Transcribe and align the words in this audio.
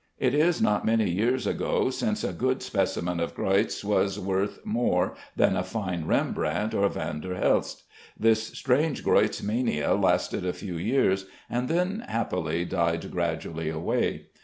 It 0.17 0.33
is 0.33 0.59
not 0.63 0.83
many 0.83 1.07
years 1.11 1.45
ago 1.45 1.91
since 1.91 2.23
a 2.23 2.33
good 2.33 2.63
specimen 2.63 3.19
of 3.19 3.35
Greuze 3.35 3.83
was 3.83 4.17
worth 4.19 4.57
more 4.65 5.13
than 5.35 5.55
a 5.55 5.61
fine 5.61 6.07
Rembrandt 6.07 6.73
or 6.73 6.89
Van 6.89 7.19
der 7.19 7.35
Helst. 7.35 7.83
This 8.19 8.45
strange 8.47 9.03
Greuze 9.03 9.43
mania 9.43 9.93
lasted 9.93 10.43
a 10.43 10.53
few 10.53 10.73
years, 10.75 11.27
and 11.51 11.69
then 11.69 12.03
happily 12.07 12.65
died 12.65 13.11
gradually 13.11 13.69
away. 13.69 14.25